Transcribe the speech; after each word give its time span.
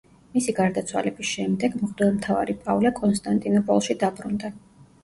მისი 0.35 0.53
გარდაცვალების 0.59 1.27
შემდეგ 1.33 1.77
მღვდელმთავარი 1.83 2.59
პავლე 2.65 2.95
კონსტანტინოპოლში 3.03 4.03
დაბრუნდა. 4.07 4.57